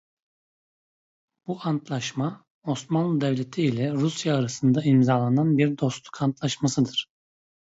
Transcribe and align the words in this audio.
Bu 1.47 1.59
antlaşma 1.63 2.45
Osmanlı 2.63 3.21
Devleti 3.21 3.61
ile 3.63 3.93
Rusya 3.93 4.35
arasında 4.37 4.83
imzalanan 4.83 5.57
bir 5.57 5.77
dostluk 5.77 6.21
antlaşmasıdır. 6.21 7.07